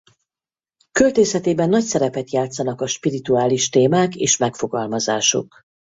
[0.91, 5.61] Költészetében nagy szerepet játszanak a spirituális témák és megfogalmazások.